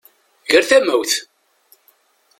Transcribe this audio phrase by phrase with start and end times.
[0.51, 1.11] Ger tamawt!